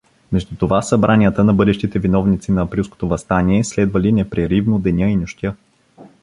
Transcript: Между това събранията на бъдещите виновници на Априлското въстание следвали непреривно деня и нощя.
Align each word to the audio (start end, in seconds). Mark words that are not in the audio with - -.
Между 0.31 0.55
това 0.55 0.81
събранията 0.81 1.43
на 1.43 1.53
бъдещите 1.53 1.99
виновници 1.99 2.51
на 2.51 2.61
Априлското 2.61 3.07
въстание 3.07 3.63
следвали 3.63 4.11
непреривно 4.11 4.79
деня 4.79 5.05
и 5.09 5.15
нощя. 5.15 5.55